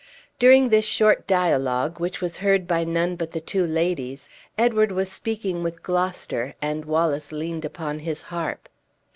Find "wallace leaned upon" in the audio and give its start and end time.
6.85-7.99